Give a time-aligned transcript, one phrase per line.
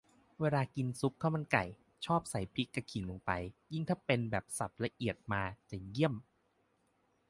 [0.39, 1.63] เวลากินซุปข้าวมันไก่
[2.05, 3.31] ชอบใส่พริกกะขิงลงไป
[3.73, 6.13] ยิ่งถ้าเป็นแบบสับละเอียดมาจะเยี่ยม